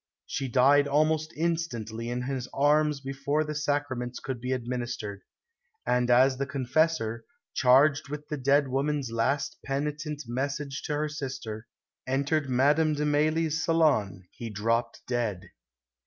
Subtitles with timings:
[0.25, 5.21] She died almost instantly in his arms before the Sacraments could be administered.
[5.85, 11.67] And as the confessor, charged with the dead woman's last penitent message to her sister,
[12.07, 15.51] entered Madame de Mailly's salon, he dropped dead."